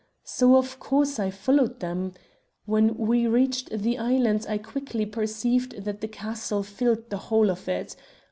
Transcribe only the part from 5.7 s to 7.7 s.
that the castle filled the whole of